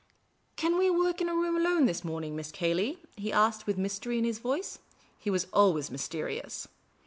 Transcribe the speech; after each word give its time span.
"Can 0.55 0.79
we 0.79 0.89
work 0.89 1.21
in 1.21 1.29
a 1.29 1.35
room 1.35 1.55
alone 1.55 1.85
this 1.85 2.03
morning. 2.03 2.35
Miss 2.35 2.51
Cayley?" 2.51 2.97
he 3.17 3.31
asked, 3.31 3.67
with 3.67 3.77
mystery 3.77 4.17
in 4.17 4.23
his 4.23 4.39
voice; 4.39 4.79
he 5.19 5.29
was 5.29 5.45
always 5.53 5.91
mysteri 5.91 6.43
ous. 6.43 6.67